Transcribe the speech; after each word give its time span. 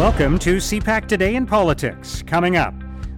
Welcome 0.00 0.38
to 0.38 0.56
CPAC 0.56 1.08
Today 1.08 1.34
in 1.34 1.44
Politics. 1.44 2.24
Coming 2.26 2.56
up, 2.56 2.72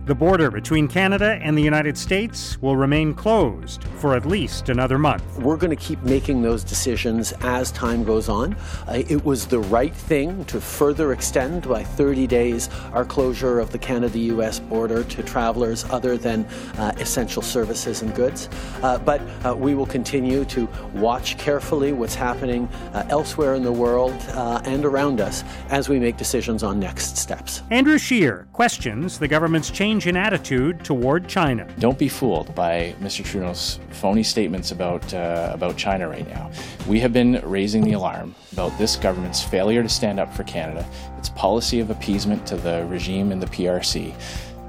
the 0.05 0.15
border 0.15 0.51
between 0.51 0.89
Canada 0.89 1.39
and 1.43 1.57
the 1.57 1.63
United 1.63 1.97
States 1.97 2.61
will 2.61 2.77
remain 2.77 3.15
closed 3.15 3.85
for 3.99 4.17
at 4.17 4.27
least 4.27 4.69
another 4.69 4.99
month. 4.99 5.23
We're 5.39 5.57
going 5.57 5.71
to 5.71 5.77
keep 5.77 6.03
making 6.03 6.43
those 6.43 6.65
decisions 6.65 7.33
as 7.43 7.71
time 7.71 8.03
goes 8.03 8.29
on. 8.29 8.55
Uh, 8.89 9.05
it 9.09 9.25
was 9.25 9.47
the 9.47 9.61
right 9.61 9.95
thing 9.95 10.45
to 10.47 10.61
further 10.61 11.13
extend 11.13 11.69
by 11.69 11.85
30 11.85 12.27
days 12.27 12.69
our 12.93 13.05
closure 13.05 13.61
of 13.61 13.71
the 13.71 13.79
Canada 13.79 14.19
US 14.19 14.59
border 14.59 15.05
to 15.05 15.23
travelers 15.23 15.85
other 15.85 16.17
than 16.17 16.47
uh, 16.79 16.93
essential 16.99 17.43
services 17.43 18.03
and 18.03 18.13
goods. 18.17 18.49
Uh, 18.83 18.99
but 18.99 19.21
uh, 19.47 19.55
we 19.55 19.77
will 19.77 19.87
continue 19.87 20.45
to 20.47 20.69
watch 20.95 21.39
carefully 21.39 21.93
what's 21.93 22.17
happening 22.17 22.69
uh, 22.93 23.05
elsewhere 23.09 23.55
in 23.55 23.63
the 23.63 23.71
world 23.71 24.17
uh, 24.31 24.61
and 24.65 24.85
around 24.85 25.21
us 25.21 25.45
as 25.69 25.89
we 25.89 26.01
make 26.01 26.17
decisions 26.17 26.65
on 26.65 26.81
next 26.81 27.17
steps. 27.17 27.63
Andrew 27.71 27.99
Scheer 27.99 28.49
questions 28.53 29.21
the 29.21 29.29
government's 29.29 29.71
change 29.71 29.92
change 29.93 30.07
in 30.07 30.17
attitude 30.17 30.83
toward 30.83 31.29
China. 31.29 31.69
Don't 31.79 31.99
be 31.99 32.09
fooled 32.09 32.55
by 32.55 32.95
Mr. 33.03 33.23
Trudeau's 33.23 33.79
phony 33.91 34.23
statements 34.23 34.71
about 34.71 35.13
uh, 35.13 35.51
about 35.53 35.77
China 35.77 36.09
right 36.09 36.27
now. 36.27 36.51
We 36.89 36.99
have 37.01 37.13
been 37.13 37.43
raising 37.45 37.83
the 37.83 37.93
alarm 37.93 38.35
about 38.55 38.77
this 38.79 38.97
government's 38.97 39.43
failure 39.43 39.83
to 39.83 39.91
stand 39.91 40.19
up 40.19 40.33
for 40.35 40.45
Canada, 40.45 40.87
its 41.19 41.29
policy 41.29 41.81
of 41.81 41.91
appeasement 41.91 42.47
to 42.47 42.57
the 42.57 42.87
regime 42.89 43.33
in 43.33 43.39
the 43.39 43.47
PRC. 43.47 44.15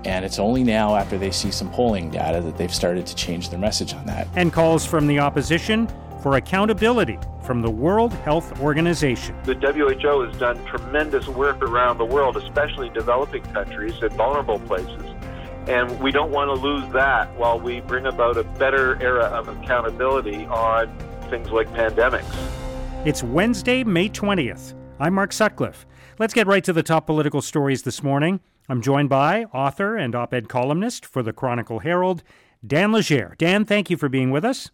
And 0.04 0.26
it's 0.26 0.40
only 0.40 0.66
now, 0.66 0.98
after 0.98 1.18
they 1.18 1.32
see 1.32 1.52
some 1.52 1.72
polling 1.72 2.10
data, 2.10 2.42
that 2.42 2.58
they've 2.58 2.76
started 2.76 3.08
to 3.08 3.16
change 3.16 3.50
their 3.50 3.60
message 3.60 3.94
on 3.94 4.06
that. 4.08 4.28
And 4.36 4.52
calls 4.52 4.86
from 4.86 5.08
the 5.08 5.20
opposition 5.20 5.88
for 6.22 6.36
accountability 6.36 7.18
from 7.44 7.62
the 7.62 7.70
World 7.70 8.14
Health 8.14 8.62
Organization. 8.62 9.36
The 9.44 9.56
WHO 9.56 10.22
has 10.22 10.38
done 10.38 10.64
tremendous 10.66 11.28
work 11.28 11.62
around 11.62 11.98
the 11.98 12.06
world, 12.06 12.38
especially 12.38 12.90
developing 12.90 13.44
countries 13.44 13.94
and 14.02 14.12
vulnerable 14.14 14.60
places. 14.60 15.13
And 15.68 16.00
we 16.02 16.12
don't 16.12 16.32
want 16.32 16.50
to 16.50 16.54
lose 16.54 16.92
that 16.94 17.34
while 17.38 17.60
we 17.60 17.80
bring 17.82 18.06
about 18.06 18.38
a 18.38 18.44
better 18.44 19.02
era 19.02 19.26
of 19.26 19.48
accountability 19.48 20.46
on 20.46 20.96
things 21.30 21.50
like 21.50 21.72
pandemics. 21.74 22.26
It's 23.06 23.24
Wednesday, 23.24 23.84
May 23.84 24.10
20th. 24.10 24.74
I'm 25.00 25.14
Mark 25.14 25.32
Sutcliffe. 25.32 25.86
Let's 26.20 26.34
get 26.34 26.48
right 26.48 26.64
to 26.64 26.74
the 26.74 26.84
top 26.84 27.06
political 27.06 27.42
stories 27.42 27.84
this 27.84 28.04
morning. 28.04 28.40
I'm 28.70 28.82
joined 28.82 29.10
by 29.10 29.46
author 29.46 29.98
and 29.98 30.16
op 30.16 30.34
ed 30.34 30.48
columnist 30.48 31.06
for 31.06 31.24
the 31.24 31.34
Chronicle 31.34 31.80
Herald, 31.80 32.24
Dan 32.66 32.92
Leger. 32.92 33.36
Dan, 33.38 33.66
thank 33.66 33.90
you 33.90 33.98
for 33.98 34.10
being 34.10 34.32
with 34.32 34.46
us. 34.46 34.70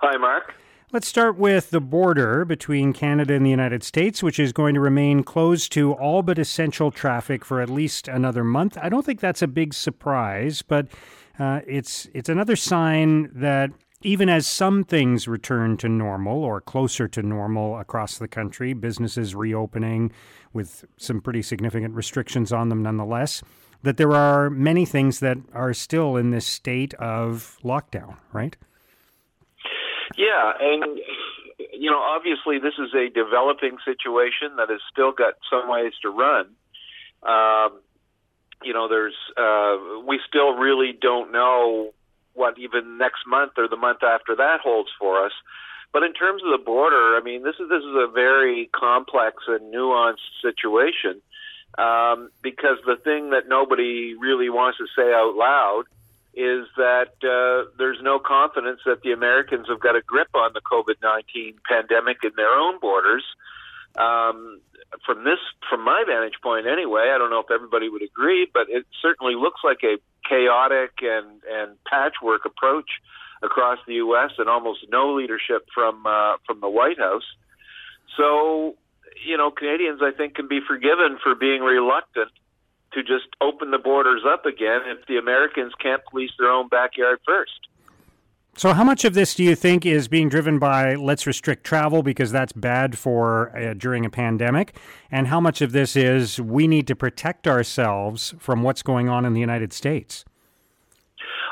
Hi, 0.00 0.16
Mark. 0.16 0.54
Let's 0.94 1.08
start 1.08 1.36
with 1.36 1.70
the 1.70 1.80
border 1.80 2.44
between 2.44 2.92
Canada 2.92 3.34
and 3.34 3.44
the 3.44 3.50
United 3.50 3.82
States, 3.82 4.22
which 4.22 4.38
is 4.38 4.52
going 4.52 4.76
to 4.76 4.80
remain 4.80 5.24
closed 5.24 5.72
to 5.72 5.92
all 5.94 6.22
but 6.22 6.38
essential 6.38 6.92
traffic 6.92 7.44
for 7.44 7.60
at 7.60 7.68
least 7.68 8.06
another 8.06 8.44
month. 8.44 8.78
I 8.80 8.90
don't 8.90 9.04
think 9.04 9.18
that's 9.18 9.42
a 9.42 9.48
big 9.48 9.74
surprise, 9.74 10.62
but 10.62 10.86
uh, 11.36 11.62
it's 11.66 12.08
it's 12.14 12.28
another 12.28 12.54
sign 12.54 13.28
that 13.34 13.72
even 14.02 14.28
as 14.28 14.46
some 14.46 14.84
things 14.84 15.26
return 15.26 15.76
to 15.78 15.88
normal 15.88 16.44
or 16.44 16.60
closer 16.60 17.08
to 17.08 17.22
normal 17.24 17.76
across 17.76 18.16
the 18.16 18.28
country, 18.28 18.72
businesses 18.72 19.34
reopening 19.34 20.12
with 20.52 20.84
some 20.96 21.20
pretty 21.20 21.42
significant 21.42 21.96
restrictions 21.96 22.52
on 22.52 22.68
them 22.68 22.84
nonetheless, 22.84 23.42
that 23.82 23.96
there 23.96 24.12
are 24.12 24.48
many 24.48 24.84
things 24.84 25.18
that 25.18 25.38
are 25.52 25.74
still 25.74 26.16
in 26.16 26.30
this 26.30 26.46
state 26.46 26.94
of 26.94 27.58
lockdown, 27.64 28.16
right? 28.32 28.56
Yeah, 30.16 30.52
and 30.60 31.00
you 31.72 31.90
know, 31.90 32.00
obviously, 32.00 32.58
this 32.58 32.74
is 32.78 32.94
a 32.94 33.08
developing 33.08 33.78
situation 33.84 34.56
that 34.56 34.70
has 34.70 34.80
still 34.90 35.12
got 35.12 35.34
some 35.50 35.68
ways 35.68 35.92
to 36.02 36.10
run. 36.10 36.46
Um, 37.22 37.80
you 38.62 38.72
know, 38.72 38.88
there's 38.88 39.14
uh, 39.36 40.02
we 40.06 40.20
still 40.28 40.54
really 40.54 40.92
don't 40.92 41.32
know 41.32 41.92
what 42.34 42.58
even 42.58 42.98
next 42.98 43.20
month 43.26 43.52
or 43.56 43.68
the 43.68 43.76
month 43.76 44.02
after 44.02 44.36
that 44.36 44.60
holds 44.60 44.90
for 44.98 45.24
us. 45.24 45.32
But 45.92 46.02
in 46.02 46.12
terms 46.12 46.42
of 46.44 46.50
the 46.50 46.64
border, 46.64 47.16
I 47.16 47.20
mean, 47.22 47.44
this 47.44 47.54
is 47.60 47.68
this 47.68 47.82
is 47.82 47.94
a 47.94 48.10
very 48.12 48.68
complex 48.74 49.44
and 49.46 49.72
nuanced 49.72 50.26
situation 50.42 51.22
um, 51.78 52.30
because 52.42 52.78
the 52.84 52.96
thing 52.96 53.30
that 53.30 53.48
nobody 53.48 54.14
really 54.14 54.50
wants 54.50 54.78
to 54.78 54.86
say 54.96 55.12
out 55.12 55.34
loud 55.36 55.84
is 56.36 56.66
that 56.76 57.14
uh, 57.22 57.70
there's 57.78 57.98
no 58.02 58.18
confidence 58.18 58.80
that 58.86 59.02
the 59.02 59.12
Americans 59.12 59.66
have 59.68 59.80
got 59.80 59.96
a 59.96 60.02
grip 60.02 60.28
on 60.34 60.52
the 60.52 60.60
COVID 60.60 60.96
19 61.02 61.58
pandemic 61.68 62.18
in 62.24 62.32
their 62.36 62.50
own 62.50 62.78
borders. 62.80 63.24
Um, 63.96 64.60
from 65.06 65.24
this, 65.24 65.38
from 65.70 65.84
my 65.84 66.02
vantage 66.06 66.40
point, 66.42 66.66
anyway, 66.66 67.12
I 67.14 67.18
don't 67.18 67.30
know 67.30 67.40
if 67.40 67.50
everybody 67.50 67.88
would 67.88 68.02
agree, 68.02 68.48
but 68.52 68.66
it 68.68 68.86
certainly 69.00 69.34
looks 69.34 69.60
like 69.62 69.82
a 69.84 69.96
chaotic 70.28 71.02
and 71.02 71.42
and 71.48 71.76
patchwork 71.84 72.44
approach 72.44 72.90
across 73.42 73.78
the 73.86 73.94
U.S. 73.94 74.30
and 74.38 74.48
almost 74.48 74.86
no 74.90 75.14
leadership 75.14 75.66
from 75.74 76.06
uh, 76.06 76.36
from 76.46 76.60
the 76.60 76.68
White 76.68 76.98
House. 76.98 77.26
So, 78.16 78.76
you 79.26 79.36
know, 79.36 79.50
Canadians, 79.50 80.00
I 80.02 80.10
think, 80.16 80.34
can 80.34 80.48
be 80.48 80.60
forgiven 80.66 81.18
for 81.22 81.34
being 81.34 81.62
reluctant 81.62 82.30
to 82.94 83.02
just 83.02 83.26
open 83.40 83.70
the 83.70 83.78
borders 83.78 84.22
up 84.26 84.46
again 84.46 84.80
if 84.86 85.06
the 85.06 85.16
Americans 85.16 85.72
can't 85.80 86.02
police 86.10 86.30
their 86.38 86.50
own 86.50 86.68
backyard 86.68 87.18
first. 87.26 87.68
So, 88.56 88.72
how 88.72 88.84
much 88.84 89.04
of 89.04 89.14
this 89.14 89.34
do 89.34 89.42
you 89.42 89.56
think 89.56 89.84
is 89.84 90.06
being 90.06 90.28
driven 90.28 90.60
by 90.60 90.94
let's 90.94 91.26
restrict 91.26 91.64
travel 91.64 92.04
because 92.04 92.30
that's 92.30 92.52
bad 92.52 92.96
for 92.96 93.56
uh, 93.56 93.74
during 93.74 94.06
a 94.06 94.10
pandemic, 94.10 94.76
and 95.10 95.26
how 95.26 95.40
much 95.40 95.60
of 95.60 95.72
this 95.72 95.96
is 95.96 96.40
we 96.40 96.68
need 96.68 96.86
to 96.86 96.94
protect 96.94 97.48
ourselves 97.48 98.32
from 98.38 98.62
what's 98.62 98.82
going 98.82 99.08
on 99.08 99.24
in 99.24 99.32
the 99.32 99.40
United 99.40 99.72
States? 99.72 100.24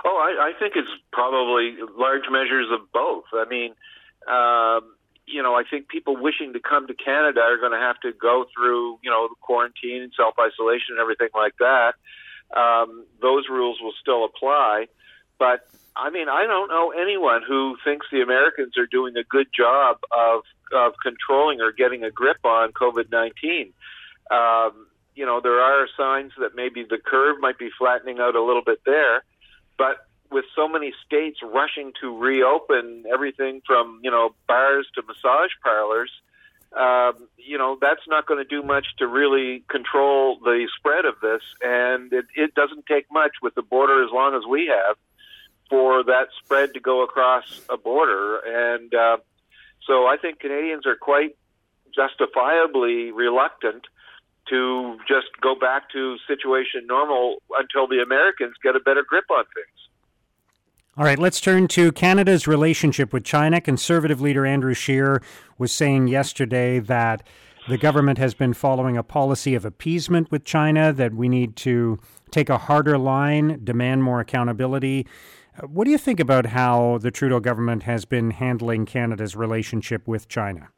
Oh, 0.04 0.16
I, 0.16 0.50
I 0.50 0.52
think 0.60 0.75
it's 0.76 0.88
probably 1.12 1.76
large 1.98 2.31
measures 2.31 2.69
of 2.72 2.81
both. 2.92 3.25
I 3.32 3.47
mean, 3.48 3.75
um, 4.28 4.94
you 5.27 5.43
know, 5.43 5.55
I 5.55 5.62
think 5.69 5.88
people 5.88 6.16
wishing 6.16 6.53
to 6.53 6.60
come 6.60 6.87
to 6.87 6.94
Canada 6.94 7.41
are 7.41 7.59
going 7.59 7.72
to 7.72 7.78
have 7.78 7.99
to 8.00 8.12
go 8.12 8.47
through, 8.55 8.99
you 9.03 9.10
know, 9.10 9.28
the 9.28 9.37
quarantine 9.41 10.03
and 10.03 10.12
self 10.16 10.34
isolation 10.38 10.97
and 10.97 11.00
everything 11.00 11.28
like 11.34 11.55
that. 11.59 11.94
Um, 12.56 13.06
those 13.21 13.49
rules 13.49 13.78
will 13.81 13.94
still 14.00 14.25
apply. 14.25 14.87
But 15.38 15.66
I 15.97 16.11
mean, 16.11 16.28
I 16.28 16.47
don't 16.47 16.69
know 16.69 16.91
anyone 16.91 17.43
who 17.47 17.77
thinks 17.84 18.06
the 18.11 18.22
Americans 18.22 18.77
are 18.78 18.87
doing 18.87 19.16
a 19.16 19.25
good 19.25 19.49
job 19.56 19.99
of 20.11 20.43
of 20.72 20.94
controlling 21.03 21.61
or 21.61 21.71
getting 21.72 22.03
a 22.05 22.11
grip 22.11 22.38
on 22.44 22.72
COVID 22.72 23.11
nineteen. 23.11 23.72
Um, 24.31 24.87
you 25.15 25.27
know, 25.27 25.41
there 25.43 25.61
are 25.61 25.87
signs 25.97 26.32
that 26.38 26.55
maybe 26.55 26.84
the 26.88 26.99
curve 26.99 27.37
might 27.41 27.59
be 27.59 27.69
flattening 27.78 28.19
out 28.19 28.34
a 28.34 28.43
little 28.43 28.62
bit 28.65 28.81
there, 28.87 29.22
but 29.77 30.06
with 30.32 30.44
so 30.56 30.69
many 30.69 30.93
states 31.04 31.41
rushing 31.43 31.93
to 32.00 32.16
reopen 32.16 33.04
everything 33.12 33.62
from 33.66 34.00
you 34.03 34.10
know 34.10 34.34
bars 34.48 34.87
to 34.94 35.03
massage 35.03 35.53
parlors, 35.62 36.10
um, 36.76 37.28
you 37.37 37.59
know 37.59 37.76
that's 37.81 38.06
not 38.09 38.26
going 38.26 38.38
to 38.38 38.48
do 38.48 38.62
much 38.62 38.87
to 38.98 39.06
really 39.06 39.62
control 39.69 40.38
the 40.43 40.69
spread 40.76 41.04
of 41.04 41.15
this, 41.20 41.43
and 41.62 42.12
it, 42.12 42.26
it 42.34 42.54
doesn't 42.54 42.87
take 42.87 43.06
much 43.12 43.32
with 43.43 43.54
the 43.54 43.62
border 43.62 44.04
as 44.04 44.10
long 44.12 44.34
as 44.34 44.43
we 44.48 44.66
have 44.66 44.97
for 45.69 46.03
that 46.04 46.28
spread 46.43 46.75
to 46.75 46.81
go 46.81 47.03
across 47.03 47.60
a 47.69 47.76
border, 47.76 48.38
and 48.38 48.94
uh, 48.94 49.16
so 49.87 50.06
I 50.06 50.16
think 50.16 50.41
Canadians 50.41 50.87
are 50.87 50.97
quite 50.97 51.37
justifiably 51.94 53.10
reluctant 53.12 53.87
to 54.49 54.99
just 55.06 55.28
go 55.41 55.54
back 55.54 55.91
to 55.91 56.16
situation 56.26 56.87
normal 56.87 57.37
until 57.59 57.87
the 57.87 58.03
Americans 58.03 58.54
get 58.62 58.75
a 58.75 58.81
better 58.81 59.04
grip 59.06 59.25
on 59.31 59.44
things. 59.54 59.81
All 60.94 61.04
right, 61.06 61.19
let's 61.19 61.41
turn 61.41 61.69
to 61.69 61.91
Canada's 61.91 62.47
relationship 62.47 63.14
with 63.14 63.25
China. 63.25 63.62
Conservative 63.62 64.20
leader 64.20 64.44
Andrew 64.44 64.75
Scheer 64.75 65.22
was 65.56 65.72
saying 65.72 66.08
yesterday 66.08 66.80
that 66.80 67.26
the 67.66 67.78
government 67.78 68.19
has 68.19 68.34
been 68.34 68.53
following 68.53 68.98
a 68.98 69.02
policy 69.02 69.54
of 69.54 69.64
appeasement 69.64 70.31
with 70.31 70.44
China, 70.44 70.93
that 70.93 71.14
we 71.14 71.31
need 71.31 71.56
to 71.56 71.99
take 72.31 72.50
a 72.50 72.58
harder 72.58 72.99
line, 72.99 73.58
demand 73.64 74.02
more 74.02 74.20
accountability. 74.20 75.06
What 75.67 75.87
do 75.87 75.90
you 75.90 75.96
think 75.96 76.20
about 76.20 76.44
how 76.44 76.99
the 76.99 77.11
Trudeau 77.11 77.40
government 77.40 77.84
has 77.84 78.05
been 78.05 78.31
handling 78.31 78.84
Canada's 78.84 79.34
relationship 79.34 80.06
with 80.06 80.28
China? 80.28 80.69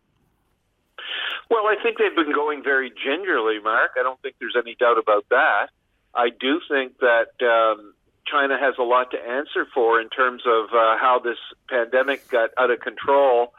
Well, 1.51 1.67
I 1.67 1.75
think 1.83 1.99
they've 1.99 2.15
been 2.15 2.33
going 2.33 2.63
very 2.63 2.93
gingerly, 3.05 3.59
Mark. 3.59 3.93
I 3.99 4.05
don't 4.05 4.23
think 4.23 4.37
there's 4.39 4.57
any 4.57 4.77
doubt 4.79 4.97
about 4.97 5.27
that. 5.31 5.71
I 6.15 6.29
do 6.31 6.61
think 6.69 6.99
that 6.99 7.33
um, 7.43 7.95
China 8.27 8.59
has 8.59 8.75
a 8.79 8.83
lot 8.83 9.11
to 9.11 9.19
answer 9.19 9.67
for 9.73 10.01
in 10.01 10.09
terms 10.09 10.43
of 10.47 10.67
uh, 10.73 10.97
how 10.99 11.21
this 11.23 11.39
pandemic 11.69 12.29
got 12.29 12.51
out 12.59 12.71
of 12.71 12.81
control, 12.81 13.53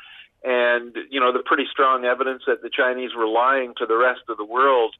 and 0.43 0.95
you 1.09 1.19
know 1.19 1.31
the 1.31 1.43
pretty 1.43 1.65
strong 1.71 2.05
evidence 2.05 2.43
that 2.47 2.61
the 2.61 2.69
Chinese 2.69 3.11
were 3.15 3.27
lying 3.27 3.73
to 3.77 3.85
the 3.85 3.97
rest 3.97 4.21
of 4.29 4.37
the 4.37 4.45
world 4.45 4.95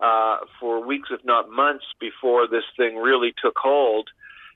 uh, 0.00 0.38
for 0.60 0.84
weeks, 0.84 1.08
if 1.10 1.24
not 1.24 1.50
months, 1.50 1.84
before 2.00 2.46
this 2.46 2.64
thing 2.76 2.96
really 2.96 3.32
took 3.42 3.56
hold 3.56 4.08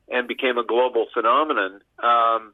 and 0.09 0.29
became 0.29 0.59
a 0.59 0.65
global 0.65 1.07
phenomenon. 1.15 1.81
Um, 2.03 2.53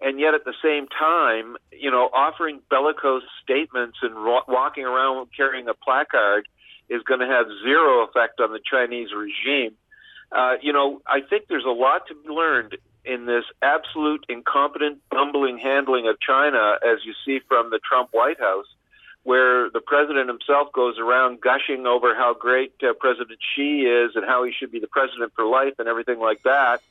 and 0.00 0.18
yet, 0.18 0.34
at 0.34 0.44
the 0.44 0.54
same 0.62 0.86
time, 0.88 1.56
you 1.72 1.90
know, 1.90 2.10
offering 2.12 2.60
bellicose 2.68 3.22
statements 3.42 3.98
and 4.02 4.14
ro- 4.14 4.44
walking 4.48 4.84
around 4.84 5.28
carrying 5.36 5.68
a 5.68 5.74
placard 5.74 6.46
is 6.88 7.02
going 7.02 7.20
to 7.20 7.26
have 7.26 7.46
zero 7.64 8.04
effect 8.04 8.40
on 8.40 8.52
the 8.52 8.60
Chinese 8.60 9.08
regime. 9.16 9.74
Uh, 10.34 10.56
you 10.60 10.72
know, 10.72 11.00
I 11.06 11.20
think 11.20 11.46
there's 11.48 11.64
a 11.64 11.70
lot 11.70 12.08
to 12.08 12.14
be 12.14 12.28
learned 12.28 12.76
in 13.04 13.26
this 13.26 13.44
absolute 13.62 14.24
incompetent, 14.28 14.98
bumbling 15.10 15.58
handling 15.58 16.08
of 16.08 16.18
China, 16.20 16.76
as 16.84 16.98
you 17.04 17.14
see 17.24 17.40
from 17.46 17.70
the 17.70 17.78
Trump 17.78 18.08
White 18.12 18.40
House, 18.40 18.66
where 19.22 19.70
the 19.70 19.80
president 19.80 20.28
himself 20.28 20.72
goes 20.72 20.98
around 20.98 21.40
gushing 21.40 21.86
over 21.86 22.14
how 22.14 22.34
great 22.34 22.74
uh, 22.82 22.94
President 22.94 23.38
Xi 23.54 23.82
is 23.82 24.16
and 24.16 24.24
how 24.24 24.42
he 24.42 24.52
should 24.52 24.72
be 24.72 24.80
the 24.80 24.88
president 24.88 25.32
for 25.36 25.44
life 25.44 25.74
and 25.78 25.86
everything 25.86 26.18
like 26.18 26.42
that. 26.42 26.82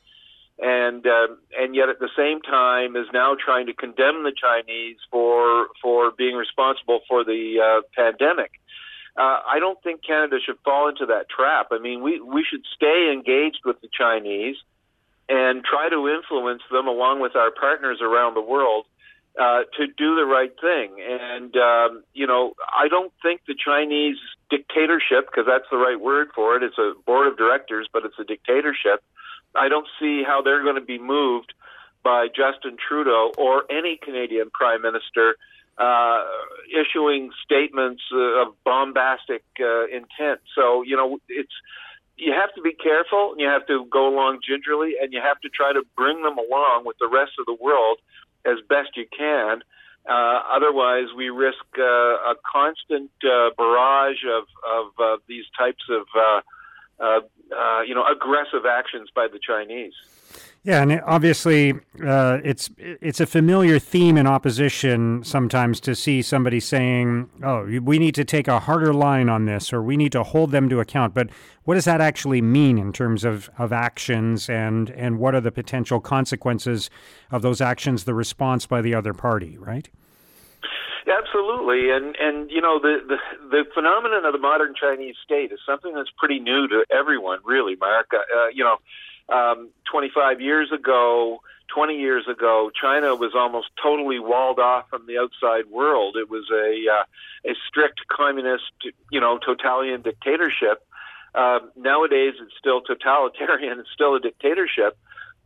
And 0.58 1.04
uh, 1.04 1.28
and 1.58 1.74
yet 1.74 1.88
at 1.88 1.98
the 1.98 2.10
same 2.16 2.40
time 2.40 2.94
is 2.94 3.06
now 3.12 3.34
trying 3.34 3.66
to 3.66 3.74
condemn 3.74 4.22
the 4.22 4.32
Chinese 4.32 4.98
for 5.10 5.66
for 5.82 6.12
being 6.12 6.36
responsible 6.36 7.00
for 7.08 7.24
the 7.24 7.60
uh, 7.60 7.80
pandemic. 7.96 8.52
Uh, 9.16 9.38
I 9.46 9.60
don't 9.60 9.80
think 9.82 10.04
Canada 10.04 10.38
should 10.44 10.58
fall 10.64 10.88
into 10.88 11.06
that 11.06 11.28
trap. 11.28 11.68
I 11.70 11.78
mean, 11.78 12.02
we 12.02 12.20
we 12.20 12.44
should 12.48 12.64
stay 12.74 13.12
engaged 13.12 13.60
with 13.64 13.80
the 13.80 13.88
Chinese 13.96 14.56
and 15.28 15.64
try 15.64 15.88
to 15.88 16.08
influence 16.08 16.62
them 16.70 16.86
along 16.86 17.20
with 17.20 17.36
our 17.36 17.50
partners 17.50 17.98
around 18.02 18.34
the 18.34 18.40
world 18.40 18.86
uh, 19.40 19.62
to 19.76 19.86
do 19.86 20.14
the 20.14 20.24
right 20.24 20.52
thing. 20.60 21.00
And, 21.00 21.56
um, 21.56 22.04
you 22.12 22.26
know, 22.26 22.54
I 22.72 22.88
don't 22.88 23.12
think 23.22 23.40
the 23.46 23.54
Chinese 23.54 24.18
dictatorship, 24.50 25.26
because 25.26 25.46
that's 25.46 25.64
the 25.70 25.78
right 25.78 26.00
word 26.00 26.28
for 26.34 26.56
it, 26.56 26.62
it's 26.62 26.78
a 26.78 26.92
board 27.06 27.26
of 27.26 27.38
directors, 27.38 27.88
but 27.92 28.04
it's 28.04 28.18
a 28.18 28.24
dictatorship. 28.24 29.02
I 29.54 29.68
don't 29.68 29.86
see 29.98 30.22
how 30.26 30.42
they're 30.42 30.62
going 30.62 30.74
to 30.74 30.80
be 30.82 30.98
moved 30.98 31.54
by 32.02 32.28
Justin 32.28 32.76
Trudeau 32.76 33.32
or 33.38 33.64
any 33.70 33.96
Canadian 33.96 34.50
prime 34.50 34.82
minister 34.82 35.36
uh, 35.78 36.22
issuing 36.70 37.30
statements 37.44 38.02
uh, 38.12 38.42
of 38.42 38.54
bombastic 38.64 39.44
uh, 39.60 39.86
intent. 39.86 40.40
So, 40.54 40.82
you 40.82 40.96
know, 40.96 41.18
it's 41.28 41.52
you 42.16 42.32
have 42.32 42.54
to 42.54 42.62
be 42.62 42.72
careful 42.72 43.32
and 43.32 43.40
you 43.40 43.48
have 43.48 43.66
to 43.66 43.86
go 43.90 44.08
along 44.08 44.38
gingerly 44.46 44.94
and 45.00 45.12
you 45.12 45.20
have 45.20 45.40
to 45.40 45.48
try 45.48 45.72
to 45.72 45.82
bring 45.96 46.22
them 46.22 46.38
along 46.38 46.84
with 46.84 46.96
the 47.00 47.08
rest 47.08 47.32
of 47.40 47.46
the 47.46 47.56
world 47.60 47.98
as 48.44 48.58
best 48.68 48.96
you 48.96 49.06
can. 49.16 49.62
Uh, 50.08 50.40
otherwise, 50.52 51.06
we 51.16 51.30
risk 51.30 51.64
uh, 51.78 51.82
a 51.82 52.34
constant 52.44 53.10
uh, 53.24 53.50
barrage 53.56 54.22
of, 54.28 54.44
of 54.68 54.86
uh, 55.02 55.16
these 55.26 55.44
types 55.58 55.82
of, 55.90 56.06
uh, 56.14 56.40
uh, 57.00 57.20
aggressive 58.24 58.66
actions 58.66 59.10
by 59.14 59.28
the 59.30 59.38
Chinese. 59.38 59.92
Yeah, 60.64 60.80
and 60.80 61.02
obviously, 61.04 61.74
uh, 62.02 62.38
it's 62.42 62.70
it's 62.78 63.20
a 63.20 63.26
familiar 63.26 63.78
theme 63.78 64.16
in 64.16 64.26
opposition 64.26 65.22
sometimes 65.22 65.78
to 65.80 65.94
see 65.94 66.22
somebody 66.22 66.58
saying, 66.58 67.28
"Oh, 67.42 67.64
we 67.82 67.98
need 67.98 68.14
to 68.14 68.24
take 68.24 68.48
a 68.48 68.60
harder 68.60 68.94
line 68.94 69.28
on 69.28 69.44
this," 69.44 69.74
or 69.74 69.82
"We 69.82 69.98
need 69.98 70.12
to 70.12 70.22
hold 70.22 70.52
them 70.52 70.70
to 70.70 70.80
account." 70.80 71.12
But 71.12 71.28
what 71.64 71.74
does 71.74 71.84
that 71.84 72.00
actually 72.00 72.40
mean 72.40 72.78
in 72.78 72.94
terms 72.94 73.24
of, 73.24 73.50
of 73.58 73.74
actions, 73.74 74.48
and 74.48 74.88
and 74.88 75.18
what 75.18 75.34
are 75.34 75.42
the 75.42 75.52
potential 75.52 76.00
consequences 76.00 76.88
of 77.30 77.42
those 77.42 77.60
actions? 77.60 78.04
The 78.04 78.14
response 78.14 78.64
by 78.64 78.80
the 78.80 78.94
other 78.94 79.12
party, 79.12 79.58
right? 79.58 79.90
Absolutely, 81.18 81.90
and 81.90 82.16
and 82.16 82.50
you 82.50 82.60
know 82.60 82.78
the, 82.80 82.98
the 83.06 83.18
the 83.50 83.64
phenomenon 83.74 84.24
of 84.24 84.32
the 84.32 84.38
modern 84.38 84.74
Chinese 84.74 85.16
state 85.22 85.52
is 85.52 85.60
something 85.66 85.94
that's 85.94 86.10
pretty 86.16 86.40
new 86.40 86.66
to 86.68 86.84
everyone, 86.90 87.40
really, 87.44 87.76
Mark. 87.76 88.10
Uh, 88.14 88.48
you 88.48 88.64
know 88.64 88.78
um, 89.28 89.70
25 89.90 90.40
years 90.40 90.70
ago, 90.72 91.40
20 91.74 91.98
years 91.98 92.26
ago, 92.28 92.70
China 92.80 93.14
was 93.14 93.32
almost 93.34 93.68
totally 93.82 94.18
walled 94.18 94.58
off 94.58 94.88
from 94.90 95.06
the 95.06 95.18
outside 95.18 95.66
world. 95.70 96.16
It 96.16 96.28
was 96.28 96.44
a 96.52 96.92
uh, 96.92 97.50
a 97.50 97.54
strict 97.68 98.00
communist, 98.08 98.72
you 99.10 99.20
know, 99.20 99.38
totalitarian 99.38 100.02
dictatorship. 100.02 100.86
Uh, 101.34 101.60
nowadays, 101.76 102.34
it's 102.40 102.54
still 102.58 102.80
totalitarian. 102.80 103.78
It's 103.80 103.90
still 103.92 104.14
a 104.14 104.20
dictatorship, 104.20 104.96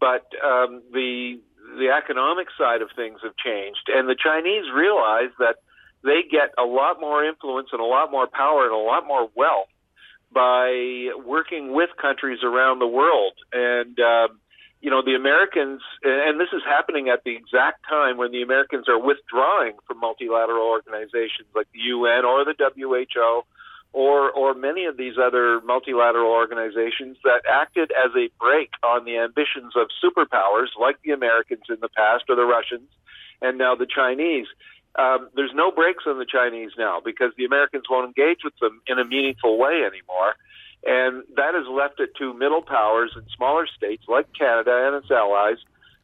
but 0.00 0.26
um, 0.44 0.82
the 0.92 1.40
the 1.78 1.90
economic 1.90 2.48
side 2.58 2.82
of 2.82 2.90
things 2.94 3.20
have 3.22 3.36
changed, 3.36 3.88
and 3.88 4.08
the 4.08 4.16
Chinese 4.16 4.64
realize 4.74 5.30
that 5.38 5.56
they 6.04 6.22
get 6.30 6.54
a 6.58 6.64
lot 6.64 7.00
more 7.00 7.24
influence 7.24 7.68
and 7.72 7.80
a 7.80 7.84
lot 7.84 8.10
more 8.10 8.26
power 8.26 8.64
and 8.64 8.72
a 8.72 8.76
lot 8.76 9.06
more 9.06 9.28
wealth 9.34 9.68
by 10.30 11.08
working 11.24 11.72
with 11.72 11.90
countries 12.00 12.40
around 12.44 12.78
the 12.78 12.86
world. 12.86 13.32
And, 13.52 13.98
uh, 13.98 14.28
you 14.80 14.90
know, 14.90 15.02
the 15.02 15.14
Americans, 15.14 15.80
and 16.04 16.38
this 16.38 16.52
is 16.52 16.62
happening 16.64 17.08
at 17.08 17.24
the 17.24 17.34
exact 17.34 17.84
time 17.88 18.16
when 18.16 18.30
the 18.30 18.42
Americans 18.42 18.88
are 18.88 18.98
withdrawing 18.98 19.74
from 19.86 19.98
multilateral 19.98 20.68
organizations 20.68 21.48
like 21.54 21.66
the 21.72 21.80
UN 21.80 22.24
or 22.24 22.44
the 22.44 22.54
WHO 22.54 23.42
or, 23.92 24.30
or 24.30 24.54
many 24.54 24.84
of 24.84 24.96
these 24.96 25.14
other 25.18 25.60
multilateral 25.62 26.30
organizations 26.30 27.16
that 27.24 27.42
acted 27.50 27.90
as 27.92 28.10
a 28.16 28.28
brake 28.38 28.72
on 28.82 29.04
the 29.04 29.16
ambitions 29.16 29.72
of 29.76 29.88
superpowers 30.02 30.68
like 30.78 31.00
the 31.02 31.12
Americans 31.12 31.64
in 31.68 31.76
the 31.80 31.88
past 31.88 32.24
or 32.28 32.36
the 32.36 32.44
Russians 32.44 32.88
and 33.40 33.56
now 33.56 33.74
the 33.74 33.86
Chinese 33.86 34.46
um, 34.98 35.28
there's 35.36 35.52
no 35.54 35.70
brakes 35.70 36.04
on 36.06 36.18
the 36.18 36.26
Chinese 36.26 36.72
now 36.76 37.00
because 37.02 37.32
the 37.36 37.44
Americans 37.44 37.84
won't 37.88 38.06
engage 38.06 38.38
with 38.42 38.54
them 38.60 38.82
in 38.86 38.98
a 38.98 39.04
meaningful 39.04 39.56
way 39.56 39.82
anymore. 39.86 40.34
And 40.84 41.22
that 41.36 41.54
has 41.54 41.66
left 41.70 42.00
it 42.00 42.10
to 42.18 42.34
middle 42.34 42.62
powers 42.62 43.12
and 43.14 43.24
smaller 43.36 43.66
states 43.66 44.04
like 44.08 44.26
Canada 44.36 44.86
and 44.86 44.96
its 44.96 45.10
allies 45.10 45.58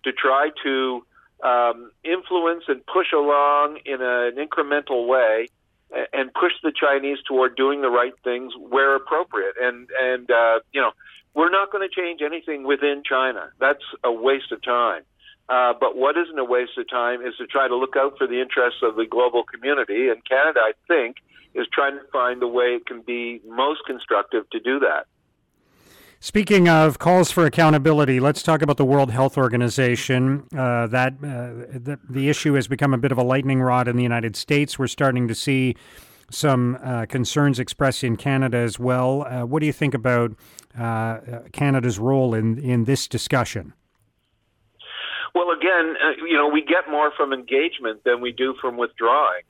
to 0.04 0.12
try 0.12 0.50
to 0.62 1.04
um, 1.42 1.90
influence 2.04 2.64
and 2.68 2.84
push 2.86 3.12
along 3.12 3.78
in 3.84 4.00
an 4.00 4.36
incremental 4.36 5.06
way 5.06 5.48
and 6.12 6.32
push 6.34 6.52
the 6.62 6.72
Chinese 6.72 7.18
toward 7.26 7.56
doing 7.56 7.80
the 7.82 7.90
right 7.90 8.14
things 8.22 8.52
where 8.58 8.94
appropriate. 8.96 9.54
And, 9.60 9.88
and 10.00 10.30
uh, 10.30 10.60
you 10.72 10.80
know, 10.80 10.92
we're 11.34 11.50
not 11.50 11.72
going 11.72 11.88
to 11.88 11.94
change 11.94 12.20
anything 12.22 12.64
within 12.64 13.02
China. 13.04 13.50
That's 13.58 13.82
a 14.04 14.12
waste 14.12 14.52
of 14.52 14.62
time. 14.62 15.02
Uh, 15.48 15.74
but 15.78 15.96
what 15.96 16.16
isn't 16.16 16.38
a 16.38 16.44
waste 16.44 16.78
of 16.78 16.88
time 16.88 17.20
is 17.20 17.34
to 17.36 17.46
try 17.46 17.68
to 17.68 17.76
look 17.76 17.96
out 17.96 18.16
for 18.16 18.26
the 18.26 18.40
interests 18.40 18.80
of 18.82 18.96
the 18.96 19.04
global 19.04 19.42
community. 19.42 20.08
And 20.08 20.24
Canada, 20.24 20.60
I 20.60 20.72
think, 20.88 21.16
is 21.54 21.66
trying 21.72 21.94
to 21.94 22.04
find 22.12 22.40
the 22.40 22.48
way 22.48 22.76
it 22.76 22.86
can 22.86 23.02
be 23.02 23.40
most 23.46 23.80
constructive 23.86 24.48
to 24.50 24.60
do 24.60 24.80
that. 24.80 25.06
Speaking 26.24 26.70
of 26.70 26.98
calls 26.98 27.30
for 27.30 27.44
accountability, 27.44 28.18
let's 28.18 28.42
talk 28.42 28.62
about 28.62 28.78
the 28.78 28.84
World 28.86 29.10
Health 29.10 29.36
Organization. 29.36 30.46
Uh, 30.56 30.86
that 30.86 31.12
uh, 31.16 31.76
the, 31.78 31.98
the, 32.08 32.30
issue 32.30 32.54
has 32.54 32.66
become 32.66 32.94
a 32.94 32.96
bit 32.96 33.12
of 33.12 33.18
a 33.18 33.22
lightning 33.22 33.60
rod 33.60 33.88
in 33.88 33.96
the 33.96 34.02
United 34.02 34.34
States. 34.34 34.78
We're 34.78 34.86
starting 34.86 35.28
to 35.28 35.34
see 35.34 35.76
some 36.30 36.78
uh, 36.82 37.04
concerns 37.04 37.58
expressed 37.58 38.02
in 38.02 38.16
Canada 38.16 38.56
as 38.56 38.78
well. 38.78 39.26
Uh, 39.28 39.44
what 39.44 39.60
do 39.60 39.66
you 39.66 39.72
think 39.74 39.92
about 39.92 40.32
uh, 40.78 41.18
Canada's 41.52 41.98
role 41.98 42.32
in 42.32 42.56
in 42.56 42.84
this 42.84 43.06
discussion? 43.06 43.74
Well, 45.34 45.50
again, 45.50 45.94
uh, 46.02 46.24
you 46.26 46.38
know, 46.38 46.48
we 46.48 46.62
get 46.62 46.90
more 46.90 47.12
from 47.18 47.34
engagement 47.34 48.02
than 48.04 48.22
we 48.22 48.32
do 48.32 48.54
from 48.62 48.78
withdrawing. 48.78 49.42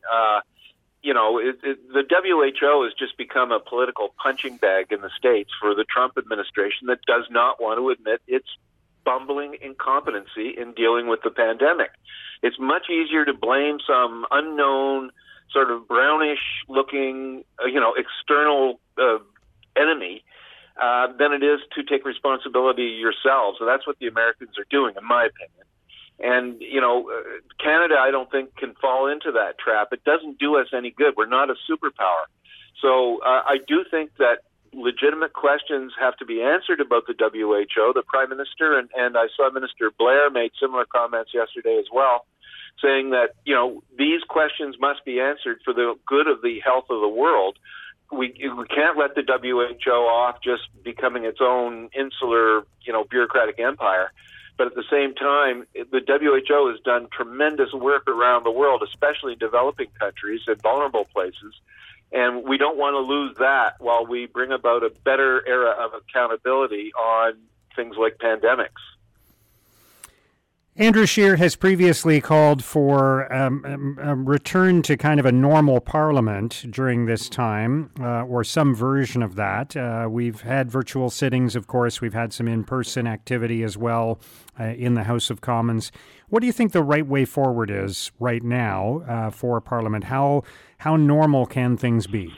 You 1.05 1.13
know, 1.13 1.39
it, 1.39 1.59
it, 1.63 1.79
the 1.93 2.03
WHO 2.09 2.85
has 2.85 2.95
just 2.99 3.19
become 3.19 3.53
a 3.53 3.61
political 3.61 4.15
punching 4.23 4.57
bag 4.57 4.87
in 4.91 5.03
the 5.03 5.11
states 5.19 5.51
for 5.61 5.75
the 5.75 5.85
Trump 5.85 6.15
administration 6.17 6.87
that 6.87 7.01
does 7.07 7.27
not 7.31 7.61
want 7.61 7.79
to 7.79 7.91
admit 7.91 8.23
its 8.27 8.49
bumbling 9.05 9.59
incompetency 9.61 10.55
in 10.57 10.73
dealing 10.73 11.07
with 11.07 11.21
the 11.23 11.31
pandemic. 11.31 11.91
It's 12.43 12.59
much 12.59 12.89
easier 12.89 13.27
to 13.27 13.35
blame 13.35 13.81
some 13.87 14.25
unknown, 14.31 15.11
sort 15.53 15.71
of 15.71 15.87
brownish 15.87 16.41
looking, 16.69 17.45
uh, 17.63 17.67
you 17.67 17.81
know, 17.81 17.93
external 17.95 18.81
uh, 18.97 19.19
enemy 19.77 20.25
uh, 20.81 21.09
than 21.19 21.33
it 21.33 21.43
is 21.43 21.61
to 21.75 21.83
take 21.83 22.07
responsibility 22.07 22.97
yourselves. 22.99 23.59
And 23.61 23.69
that's 23.69 23.87
what 23.87 23.99
the 23.99 24.07
Americans 24.07 24.59
are 24.59 24.67
doing, 24.71 24.95
in 24.97 25.05
my 25.07 25.27
opinion. 25.27 25.64
And, 26.21 26.61
you 26.61 26.81
know, 26.81 27.11
uh, 27.11 27.23
Canada, 27.63 27.97
I 27.99 28.11
don't 28.11 28.31
think, 28.31 28.57
can 28.57 28.75
fall 28.81 29.09
into 29.11 29.33
that 29.33 29.59
trap. 29.59 29.89
It 29.93 30.05
doesn't 30.05 30.39
do 30.39 30.57
us 30.57 30.69
any 30.73 30.91
good. 30.91 31.15
We're 31.17 31.27
not 31.27 31.51
a 31.51 31.55
superpower. 31.69 32.27
So 32.81 33.21
uh, 33.23 33.43
I 33.47 33.59
do 33.67 33.85
think 33.91 34.11
that 34.19 34.43
legitimate 34.73 35.33
questions 35.33 35.93
have 35.99 36.17
to 36.17 36.25
be 36.25 36.43
answered 36.43 36.81
about 36.81 37.07
the 37.07 37.15
WHO. 37.19 37.93
The 37.95 38.03
Prime 38.07 38.29
Minister 38.29 38.79
and, 38.79 38.89
and 38.97 39.17
I 39.17 39.27
saw 39.37 39.51
Minister 39.51 39.91
Blair 39.97 40.31
made 40.31 40.53
similar 40.61 40.85
comments 40.85 41.33
yesterday 41.33 41.79
as 41.79 41.87
well, 41.93 42.27
saying 42.83 43.11
that, 43.11 43.35
you 43.45 43.55
know, 43.55 43.83
these 43.97 44.23
questions 44.29 44.77
must 44.81 45.05
be 45.05 45.21
answered 45.21 45.61
for 45.65 45.73
the 45.73 45.95
good 46.07 46.27
of 46.27 46.43
the 46.43 46.61
health 46.61 46.87
of 46.91 47.01
the 47.01 47.09
world. 47.09 47.59
We, 48.13 48.35
we 48.57 48.67
can't 48.67 48.99
let 48.99 49.15
the 49.15 49.23
WHO 49.27 49.91
off 49.91 50.37
just 50.43 50.63
becoming 50.85 51.25
its 51.25 51.39
own 51.41 51.89
insular, 51.95 52.65
you 52.83 52.93
know, 52.93 53.05
bureaucratic 53.05 53.59
empire. 53.59 54.13
But 54.57 54.69
at 54.69 54.75
the 54.75 54.85
same 54.91 55.15
time, 55.15 55.67
the 55.75 56.01
WHO 56.07 56.71
has 56.71 56.81
done 56.81 57.09
tremendous 57.11 57.73
work 57.73 58.09
around 58.09 58.45
the 58.45 58.53
world, 58.53 58.83
especially 58.85 59.33
in 59.33 59.39
developing 59.39 59.89
countries 59.99 60.43
and 60.47 60.61
vulnerable 60.63 61.07
places. 61.13 61.55
And 62.13 62.45
we 62.45 62.57
don't 62.57 62.77
want 62.77 62.95
to 62.95 63.01
lose 63.01 63.37
that 63.39 63.81
while 63.81 64.07
we 64.07 64.27
bring 64.27 64.53
about 64.53 64.85
a 64.85 64.91
better 64.91 65.45
era 65.47 65.71
of 65.71 65.93
accountability 65.95 66.93
on 66.95 67.35
things 67.75 67.97
like 67.99 68.19
pandemics. 68.19 68.71
Andrew 70.77 71.07
Scheer 71.07 71.37
has 71.37 71.55
previously 71.55 72.21
called 72.21 72.65
for 72.65 73.33
um, 73.33 73.65
um, 73.65 73.99
a 74.03 74.17
return 74.17 74.83
to 74.83 74.97
kind 74.97 75.21
of 75.21 75.27
a 75.27 75.31
normal 75.31 75.81
parliament 75.81 76.65
during 76.69 77.07
this 77.07 77.29
time, 77.29 77.93
uh, 78.01 78.25
or 78.25 78.43
some 78.43 78.75
version 78.75 79.23
of 79.23 79.37
that. 79.37 79.77
Uh, 79.77 80.09
we've 80.11 80.41
had 80.41 80.73
virtual 80.73 81.11
sittings, 81.11 81.55
of 81.55 81.69
course. 81.69 82.01
We've 82.01 82.13
had 82.13 82.33
some 82.33 82.49
in 82.49 82.65
person 82.65 83.07
activity 83.07 83.63
as 83.63 83.79
well 83.79 84.19
uh, 84.59 84.65
in 84.65 84.95
the 84.95 85.05
House 85.05 85.31
of 85.31 85.41
Commons. 85.41 85.93
What 86.29 86.41
do 86.41 86.47
you 86.49 86.53
think 86.53 86.73
the 86.73 86.83
right 86.83 87.07
way 87.07 87.25
forward 87.25 87.71
is 87.71 88.11
right 88.19 88.43
now 88.43 89.05
uh, 89.07 89.31
for 89.31 89.61
Parliament? 89.61 90.03
How, 90.03 90.43
how 90.79 90.97
normal 90.97 91.47
can 91.47 91.77
things 91.77 92.09
be? 92.09 92.35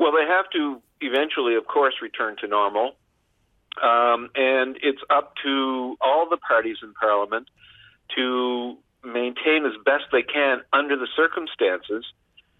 Well, 0.00 0.10
they 0.10 0.26
have 0.26 0.50
to 0.54 0.82
eventually, 1.00 1.54
of 1.54 1.68
course, 1.68 1.94
return 2.02 2.34
to 2.40 2.48
normal. 2.48 2.96
Um, 3.82 4.30
and 4.34 4.78
it's 4.82 5.02
up 5.10 5.34
to 5.44 5.96
all 6.00 6.28
the 6.28 6.36
parties 6.36 6.78
in 6.82 6.94
Parliament 6.94 7.48
to 8.16 8.76
maintain 9.04 9.66
as 9.66 9.72
best 9.84 10.04
they 10.12 10.22
can 10.22 10.60
under 10.72 10.96
the 10.96 11.08
circumstances, 11.14 12.04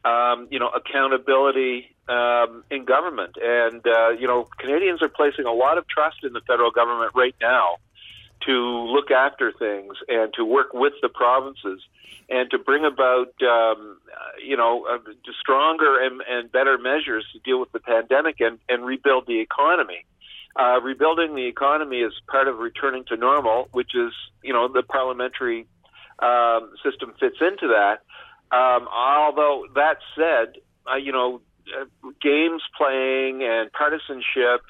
um, 0.05 0.49
you 0.51 0.59
know, 0.59 0.69
accountability 0.69 1.95
um, 2.09 2.63
in 2.71 2.85
government. 2.85 3.37
And, 3.43 3.85
uh, 3.87 4.11
you 4.11 4.27
know, 4.27 4.47
Canadians 4.59 5.03
are 5.03 5.09
placing 5.09 5.47
a 5.47 5.53
lot 5.53 5.79
of 5.79 5.89
trust 5.89 6.19
in 6.23 6.33
the 6.33 6.41
federal 6.47 6.71
government 6.71 7.13
right 7.15 7.35
now 7.41 7.79
to 8.47 8.53
look 8.53 9.11
after 9.11 9.53
things 9.53 9.95
and 10.09 10.33
to 10.35 10.45
work 10.45 10.73
with 10.73 10.93
the 11.03 11.09
provinces 11.09 11.81
and 12.29 12.51
to 12.51 12.59
bring 12.59 12.85
about, 12.85 13.33
um, 13.43 13.99
you 14.45 14.57
know, 14.57 14.87
uh, 14.91 14.99
stronger 15.41 16.01
and, 16.05 16.21
and 16.29 16.53
better 16.53 16.79
measures 16.79 17.25
to 17.33 17.39
deal 17.41 17.59
with 17.59 17.73
the 17.73 17.81
pandemic 17.81 18.41
and, 18.41 18.59
and 18.69 18.85
rebuild 18.85 19.27
the 19.27 19.41
economy. 19.41 20.05
Uh, 20.59 20.81
rebuilding 20.81 21.35
the 21.35 21.47
economy 21.47 22.01
is 22.01 22.13
part 22.29 22.49
of 22.49 22.59
returning 22.59 23.05
to 23.05 23.17
normal, 23.17 23.69
which 23.73 23.95
is, 23.95 24.13
you 24.43 24.53
know, 24.53 24.69
the 24.69 24.83
parliamentary 24.83 25.67
um, 26.21 26.73
system 26.83 27.13
fits 27.21 27.37
into 27.41 27.69
that. 27.69 28.01
Um, 28.57 28.89
although 28.91 29.67
that 29.75 29.99
said, 30.17 30.61
uh, 30.91 30.97
you 30.97 31.13
know, 31.13 31.43
uh, 31.79 31.85
games 32.23 32.63
playing 32.79 33.43
and 33.43 33.71
partisanship 33.73 34.63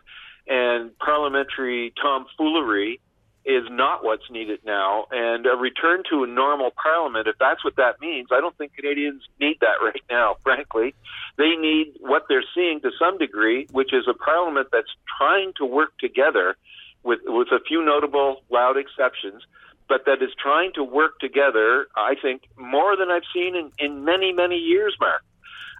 and 0.48 0.96
parliamentary 0.98 1.92
tomfoolery 2.02 3.00
is 3.46 3.62
not 3.70 4.02
what's 4.02 4.28
needed 4.28 4.58
now. 4.66 5.06
And 5.12 5.46
a 5.46 5.56
return 5.56 6.02
to 6.10 6.24
a 6.24 6.26
normal 6.26 6.72
parliament, 6.72 7.28
if 7.28 7.36
that's 7.38 7.64
what 7.64 7.76
that 7.76 8.00
means, 8.00 8.28
I 8.32 8.40
don't 8.40 8.56
think 8.58 8.74
Canadians 8.74 9.22
need 9.40 9.58
that 9.60 9.78
right 9.82 10.02
now, 10.10 10.36
frankly. 10.42 10.94
They 11.38 11.54
need 11.54 11.94
what 12.00 12.24
they're 12.28 12.44
seeing 12.54 12.80
to 12.80 12.90
some 12.98 13.18
degree, 13.18 13.68
which 13.70 13.92
is 13.92 14.04
a 14.08 14.14
parliament 14.14 14.68
that's 14.72 14.90
trying 15.16 15.52
to 15.58 15.64
work 15.64 15.96
together 15.98 16.56
with, 17.04 17.20
with 17.24 17.48
a 17.52 17.60
few 17.66 17.84
notable 17.84 18.42
loud 18.50 18.76
exceptions, 18.76 19.42
but 19.88 20.04
that 20.06 20.20
is 20.20 20.30
trying 20.42 20.72
to 20.74 20.82
work 20.82 21.20
together, 21.20 21.86
I 21.94 22.16
think, 22.20 22.42
more 22.56 22.96
than 22.96 23.10
I've 23.10 23.22
seen 23.32 23.54
in, 23.54 23.70
in 23.78 24.04
many, 24.04 24.32
many 24.32 24.56
years, 24.56 24.96
Mark. 25.00 25.22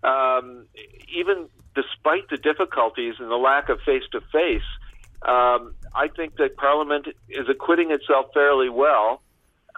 Um, 0.05 0.67
even 1.13 1.49
despite 1.75 2.29
the 2.31 2.37
difficulties 2.37 3.15
and 3.19 3.29
the 3.29 3.37
lack 3.37 3.69
of 3.69 3.81
face 3.81 4.05
to 4.13 4.21
face, 4.33 4.63
um, 5.23 5.75
I 5.95 6.09
think 6.15 6.37
that 6.37 6.57
Parliament 6.57 7.09
is 7.29 7.49
acquitting 7.49 7.91
itself 7.91 8.27
fairly 8.35 8.69
well, 8.69 9.23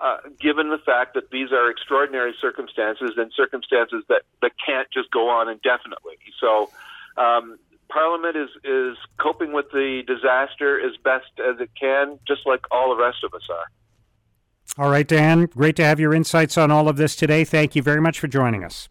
uh, 0.03 0.19
given 0.41 0.71
the 0.71 0.79
fact 0.79 1.15
that 1.15 1.31
these 1.31 1.53
are 1.53 1.71
extraordinary 1.71 2.35
circumstances 2.41 3.13
and 3.17 3.33
circumstances 3.35 4.05
that, 4.09 4.23
that 4.43 4.53
can't 4.65 4.89
just 4.93 5.11
go 5.11 5.29
on 5.29 5.49
indefinitely. 5.49 6.17
So, 6.41 6.71
um, 7.17 7.59
Parliament 7.89 8.37
is, 8.37 8.51
is 8.65 8.97
coping 9.19 9.53
with 9.53 9.71
the 9.73 10.03
disaster 10.07 10.79
as 10.79 10.97
best 11.03 11.31
as 11.39 11.61
it 11.61 11.71
can, 11.81 12.19
just 12.27 12.43
like 12.47 12.61
all 12.71 12.95
the 12.95 13.03
rest 13.03 13.25
of 13.25 13.33
us 13.33 13.43
are. 13.51 14.85
All 14.85 14.91
right, 14.91 15.09
Dan, 15.09 15.47
great 15.47 15.75
to 15.77 15.85
have 15.85 15.99
your 15.99 16.15
insights 16.15 16.59
on 16.59 16.71
all 16.71 16.89
of 16.89 16.97
this 16.97 17.17
today. 17.17 17.45
Thank 17.45 17.75
you 17.75 17.83
very 17.83 18.01
much 18.01 18.21
for 18.21 18.29
joining 18.29 18.63
us. 18.63 18.89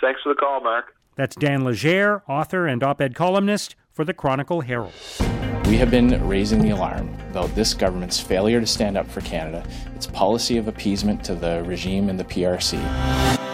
Thanks 0.00 0.20
for 0.22 0.32
the 0.32 0.38
call, 0.38 0.60
Mark. 0.60 0.94
That's 1.16 1.34
Dan 1.34 1.64
Leger, 1.64 2.22
author 2.28 2.66
and 2.66 2.82
op 2.82 3.00
ed 3.00 3.14
columnist 3.14 3.74
for 3.90 4.04
the 4.04 4.14
Chronicle 4.14 4.60
Herald. 4.60 4.92
We 5.66 5.78
have 5.78 5.90
been 5.90 6.24
raising 6.28 6.62
the 6.62 6.70
alarm 6.70 7.12
about 7.30 7.52
this 7.56 7.74
government's 7.74 8.20
failure 8.20 8.60
to 8.60 8.66
stand 8.68 8.96
up 8.96 9.10
for 9.10 9.20
Canada, 9.22 9.66
its 9.96 10.06
policy 10.06 10.58
of 10.58 10.68
appeasement 10.68 11.24
to 11.24 11.34
the 11.34 11.64
regime 11.64 12.08
and 12.08 12.20
the 12.20 12.24
PRC. 12.24 12.78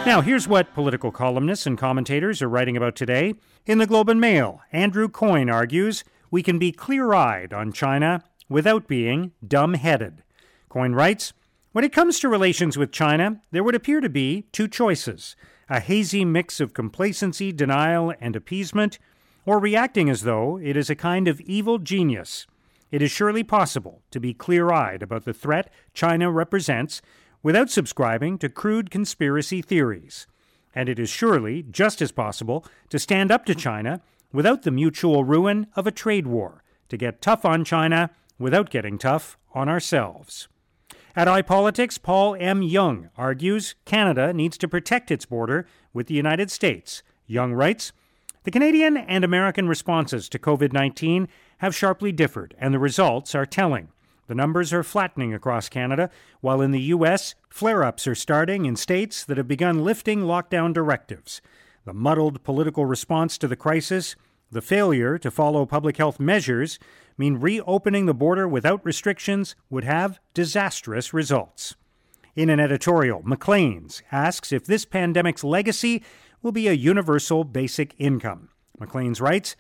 Now, 0.05 0.21
here's 0.21 0.47
what 0.47 0.75
political 0.75 1.11
columnists 1.11 1.67
and 1.67 1.79
commentators 1.79 2.43
are 2.43 2.51
writing 2.51 2.77
about 2.77 2.97
today. 2.97 3.33
In 3.65 3.79
the 3.79 3.87
Globe 3.87 4.11
and 4.11 4.21
Mail, 4.21 4.61
Andrew 4.73 5.09
Coyne 5.09 5.49
argues 5.49 6.05
we 6.31 6.43
can 6.43 6.59
be 6.59 6.71
clear 6.71 7.15
eyed 7.15 7.55
on 7.55 7.73
China 7.73 8.23
without 8.47 8.87
being 8.87 9.33
dumb 9.47 9.73
headed. 9.73 10.23
Coyne 10.69 10.95
writes 10.95 11.33
When 11.73 11.83
it 11.83 11.95
comes 11.95 12.21
to 12.21 12.29
relations 12.29 12.77
with 12.77 12.93
China, 12.93 13.41
there 13.53 13.65
would 13.65 13.75
appear 13.75 14.03
to 14.03 14.11
be 14.11 14.49
two 14.53 14.69
choices 14.69 15.35
a 15.71 15.81
hazy 15.81 16.27
mix 16.27 16.61
of 16.61 16.75
complacency, 16.75 17.53
denial, 17.53 18.13
and 18.21 18.37
appeasement 18.37 18.99
or 19.45 19.59
reacting 19.59 20.09
as 20.09 20.23
though 20.23 20.59
it 20.59 20.77
is 20.77 20.91
a 20.91 20.95
kind 20.95 21.29
of 21.29 21.41
evil 21.43 21.79
genius. 21.79 22.47
It 22.91 23.03
is 23.03 23.11
surely 23.11 23.43
possible 23.43 24.03
to 24.11 24.21
be 24.21 24.35
clear 24.35 24.71
eyed 24.71 25.03
about 25.03 25.25
the 25.25 25.33
threat 25.33 25.73
China 25.95 26.31
represents 26.31 27.03
without 27.43 27.71
subscribing 27.71 28.39
to 28.39 28.49
crude 28.49 28.91
conspiracy 28.91 29.63
theories. 29.63 30.27
And 30.75 30.89
it 30.89 30.99
is 30.99 31.11
surely 31.11 31.63
just 31.63 32.01
as 32.01 32.13
possible 32.13 32.65
to 32.91 32.99
stand 32.99 33.31
up 33.31 33.45
to 33.47 33.55
China 33.55 34.01
without 34.33 34.63
the 34.63 34.71
mutual 34.71 35.25
ruin 35.25 35.67
of 35.75 35.87
a 35.87 35.91
trade 35.91 36.27
war, 36.27 36.63
to 36.89 36.97
get 36.97 37.21
tough 37.21 37.45
on 37.45 37.65
China 37.65 38.11
without 38.39 38.71
getting 38.71 38.99
tough 38.99 39.37
on 39.55 39.69
ourselves. 39.69 40.49
At 41.15 41.29
iPolitics, 41.29 42.01
Paul 42.01 42.37
M. 42.39 42.63
Young 42.63 43.11
argues 43.17 43.75
Canada 43.85 44.33
needs 44.33 44.57
to 44.59 44.69
protect 44.69 45.11
its 45.11 45.27
border 45.27 45.67
with 45.93 46.07
the 46.07 46.15
United 46.15 46.51
States. 46.51 47.03
Young 47.27 47.53
writes, 47.53 47.93
the 48.45 48.51
Canadian 48.51 48.97
and 48.97 49.25
American 49.25 49.69
responses 49.69 50.29
to 50.29 50.39
COVID 50.39 50.73
19 50.73 51.29
have 51.59 51.77
sharply 51.77 52.11
differed, 52.11 52.57
and 52.59 52.75
the 52.75 52.79
results 52.79 53.35
are 53.35 53.47
telling. 53.47 53.89
The 54.27 54.35
numbers 54.35 54.73
are 54.73 54.83
flattening 54.83 55.33
across 55.33 55.69
Canada, 55.69 56.11
while 56.41 56.61
in 56.61 56.73
the 56.73 56.81
U.S., 56.81 57.35
flare 57.49 57.85
ups 57.85 58.07
are 58.07 58.15
starting 58.15 58.65
in 58.65 58.75
states 58.75 59.25
that 59.25 59.37
have 59.37 59.47
begun 59.47 59.85
lifting 59.85 60.23
lockdown 60.23 60.73
directives. 60.73 61.41
The 61.85 61.93
muddled 61.93 62.43
political 62.43 62.85
response 62.87 63.39
to 63.39 63.49
the 63.49 63.57
crisis, 63.57 64.17
the 64.51 64.61
failure 64.61 65.19
to 65.19 65.31
follow 65.31 65.65
public 65.65 65.97
health 65.97 66.19
measures, 66.19 66.79
mean 67.17 67.37
reopening 67.37 68.07
the 68.07 68.15
border 68.15 68.49
without 68.49 68.85
restrictions 68.85 69.55
would 69.71 69.85
have 69.85 70.19
disastrous 70.35 71.13
results. 71.13 71.77
In 72.35 72.49
an 72.49 72.61
editorial, 72.61 73.21
Maclean's 73.27 74.03
asks 74.11 74.53
if 74.53 74.65
this 74.65 74.87
pandemic's 74.87 75.45
legacy 75.45 76.03
will 76.41 76.53
be 76.53 76.67
a 76.67 76.73
universal 76.73 77.45
basic 77.45 77.95
income. 77.99 78.49
Maclean's 78.81 79.21
writes 79.21 79.55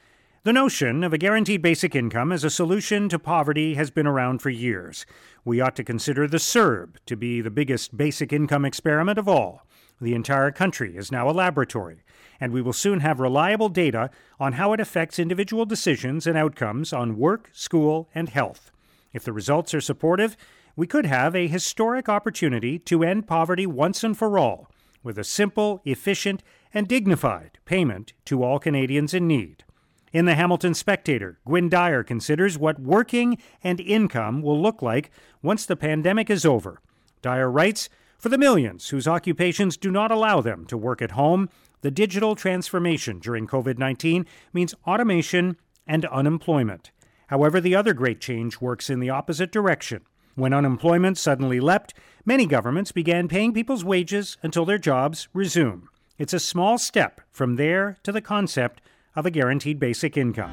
The 0.45 0.55
notion 0.55 1.05
of 1.05 1.12
a 1.12 1.19
guaranteed 1.19 1.61
basic 1.61 1.95
income 1.95 2.33
as 2.33 2.45
a 2.45 2.50
solution 2.50 3.11
to 3.11 3.19
poverty 3.19 3.75
has 3.75 3.91
been 3.91 4.07
around 4.07 4.41
for 4.41 4.49
years. 4.49 5.05
We 5.45 5.61
ought 5.61 5.76
to 5.76 5.85
consider 5.85 6.26
the 6.26 6.38
CERB 6.38 6.97
to 7.05 7.14
be 7.14 7.43
the 7.43 7.50
biggest 7.50 7.95
basic 7.95 8.33
income 8.33 8.64
experiment 8.64 9.19
of 9.19 9.29
all. 9.29 9.67
The 10.00 10.14
entire 10.14 10.50
country 10.50 10.97
is 10.97 11.12
now 11.12 11.29
a 11.29 11.33
laboratory, 11.33 12.05
and 12.41 12.55
we 12.55 12.62
will 12.62 12.73
soon 12.73 13.00
have 13.00 13.21
reliable 13.21 13.69
data 13.69 14.09
on 14.41 14.55
how 14.55 14.73
it 14.73 14.81
affects 14.81 15.19
individual 15.19 15.67
decisions 15.67 16.26
and 16.26 16.38
outcomes 16.38 16.95
on 16.95 17.19
work, 17.19 17.50
school, 17.52 18.09
and 18.14 18.31
health. 18.31 18.71
If 19.12 19.25
the 19.25 19.33
results 19.35 19.75
are 19.75 19.81
supportive, 19.83 20.38
we 20.76 20.87
could 20.87 21.07
have 21.07 21.35
a 21.35 21.49
historic 21.49 22.09
opportunity 22.09 22.79
to 22.79 23.02
end 23.02 23.26
poverty 23.26 23.67
once 23.67 24.02
and 24.02 24.17
for 24.17 24.38
all 24.38 24.69
with 25.02 25.19
a 25.19 25.25
simple, 25.25 25.81
efficient, 25.85 26.43
and 26.73 26.88
dignified 26.88 27.59
payment 27.64 28.12
to 28.25 28.43
all 28.43 28.59
Canadians 28.59 29.12
in 29.12 29.26
need. 29.26 29.64
In 30.12 30.26
the 30.26 30.35
Hamilton 30.35 30.75
Spectator, 30.75 31.38
Gwynne 31.47 31.69
Dyer 31.69 32.02
considers 32.02 32.59
what 32.59 32.79
working 32.79 33.38
and 33.62 33.81
income 33.81 34.43
will 34.43 34.61
look 34.61 34.83
like 34.83 35.11
once 35.43 35.64
the 35.64 35.76
pandemic 35.76 36.29
is 36.29 36.45
over. 36.45 36.81
Dyer 37.23 37.50
writes 37.50 37.88
For 38.19 38.29
the 38.29 38.38
millions 38.38 38.88
whose 38.88 39.09
occupations 39.09 39.76
do 39.76 39.91
not 39.91 40.11
allow 40.11 40.41
them 40.41 40.67
to 40.67 40.76
work 40.76 41.00
at 41.00 41.12
home, 41.12 41.49
the 41.81 41.91
digital 41.91 42.37
transformation 42.37 43.19
during 43.19 43.47
COVID 43.47 43.79
19 43.79 44.26
means 44.52 44.75
automation 44.87 45.57
and 45.87 46.05
unemployment. 46.07 46.91
However, 47.29 47.61
the 47.61 47.75
other 47.75 47.95
great 47.95 48.21
change 48.21 48.61
works 48.61 48.91
in 48.91 49.00
the 49.00 49.11
opposite 49.11 49.50
direction. 49.50 50.02
When 50.34 50.54
unemployment 50.54 51.18
suddenly 51.18 51.60
leapt, 51.60 51.92
many 52.24 52.46
governments 52.46 52.90
began 52.90 53.28
paying 53.28 53.52
people's 53.52 53.84
wages 53.84 54.38
until 54.42 54.64
their 54.64 54.78
jobs 54.78 55.28
resume. 55.34 55.88
It's 56.18 56.32
a 56.32 56.40
small 56.40 56.78
step 56.78 57.20
from 57.30 57.56
there 57.56 57.98
to 58.02 58.12
the 58.12 58.22
concept 58.22 58.80
of 59.14 59.26
a 59.26 59.30
guaranteed 59.30 59.78
basic 59.78 60.16
income. 60.16 60.50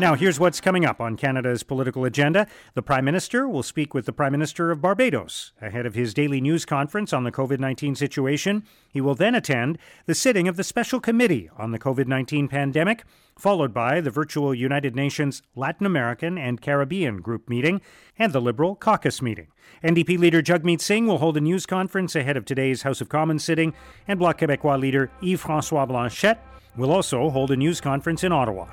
Now, 0.00 0.14
here's 0.14 0.40
what's 0.40 0.62
coming 0.62 0.86
up 0.86 0.98
on 0.98 1.18
Canada's 1.18 1.62
political 1.62 2.06
agenda. 2.06 2.46
The 2.72 2.80
Prime 2.80 3.04
Minister 3.04 3.46
will 3.46 3.62
speak 3.62 3.92
with 3.92 4.06
the 4.06 4.14
Prime 4.14 4.32
Minister 4.32 4.70
of 4.70 4.80
Barbados 4.80 5.52
ahead 5.60 5.84
of 5.84 5.94
his 5.94 6.14
daily 6.14 6.40
news 6.40 6.64
conference 6.64 7.12
on 7.12 7.24
the 7.24 7.30
COVID 7.30 7.58
19 7.58 7.94
situation. 7.96 8.64
He 8.88 9.02
will 9.02 9.14
then 9.14 9.34
attend 9.34 9.76
the 10.06 10.14
sitting 10.14 10.48
of 10.48 10.56
the 10.56 10.64
Special 10.64 11.00
Committee 11.00 11.50
on 11.58 11.72
the 11.72 11.78
COVID 11.78 12.06
19 12.06 12.48
pandemic, 12.48 13.04
followed 13.38 13.74
by 13.74 14.00
the 14.00 14.08
virtual 14.08 14.54
United 14.54 14.96
Nations 14.96 15.42
Latin 15.54 15.84
American 15.84 16.38
and 16.38 16.62
Caribbean 16.62 17.20
group 17.20 17.50
meeting 17.50 17.82
and 18.18 18.32
the 18.32 18.40
Liberal 18.40 18.76
caucus 18.76 19.20
meeting. 19.20 19.48
NDP 19.84 20.18
leader 20.18 20.40
Jagmeet 20.40 20.80
Singh 20.80 21.08
will 21.08 21.18
hold 21.18 21.36
a 21.36 21.42
news 21.42 21.66
conference 21.66 22.16
ahead 22.16 22.38
of 22.38 22.46
today's 22.46 22.84
House 22.84 23.02
of 23.02 23.10
Commons 23.10 23.44
sitting, 23.44 23.74
and 24.08 24.18
Bloc 24.18 24.38
Québécois 24.38 24.80
leader 24.80 25.10
Yves 25.20 25.42
Francois 25.42 25.84
Blanchet 25.84 26.38
will 26.74 26.90
also 26.90 27.28
hold 27.28 27.50
a 27.50 27.56
news 27.56 27.82
conference 27.82 28.24
in 28.24 28.32
Ottawa. 28.32 28.66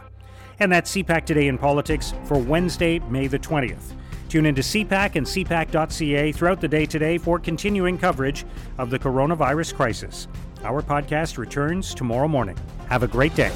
And 0.59 0.71
that's 0.71 0.91
CPAC 0.95 1.25
Today 1.25 1.47
in 1.47 1.57
Politics 1.57 2.13
for 2.25 2.37
Wednesday, 2.37 2.99
May 2.99 3.27
the 3.27 3.39
20th. 3.39 3.93
Tune 4.29 4.45
into 4.45 4.61
CPAC 4.61 5.15
and 5.15 5.25
CPAC.ca 5.25 6.31
throughout 6.31 6.59
the 6.59 6.67
day 6.67 6.85
today 6.85 7.17
for 7.17 7.39
continuing 7.39 7.97
coverage 7.97 8.45
of 8.77 8.89
the 8.89 8.99
coronavirus 8.99 9.75
crisis. 9.75 10.27
Our 10.63 10.81
podcast 10.81 11.37
returns 11.37 11.93
tomorrow 11.93 12.27
morning. 12.27 12.57
Have 12.89 13.03
a 13.03 13.07
great 13.07 13.35
day. 13.35 13.51